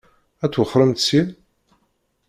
[0.43, 1.29] Ad twexxṛemt syin?